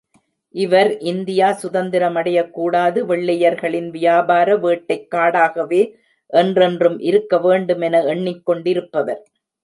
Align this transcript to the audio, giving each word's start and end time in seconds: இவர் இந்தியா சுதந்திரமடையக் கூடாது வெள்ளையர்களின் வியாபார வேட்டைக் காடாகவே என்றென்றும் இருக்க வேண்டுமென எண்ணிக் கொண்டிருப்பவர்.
இவர் 0.55 0.97
இந்தியா 0.97 1.59
சுதந்திரமடையக் 1.61 2.49
கூடாது 2.49 3.05
வெள்ளையர்களின் 3.05 3.89
வியாபார 3.89 4.55
வேட்டைக் 4.57 5.07
காடாகவே 5.11 5.81
என்றென்றும் 6.27 6.99
இருக்க 6.99 7.39
வேண்டுமென 7.39 8.03
எண்ணிக் 8.03 8.45
கொண்டிருப்பவர். 8.45 9.21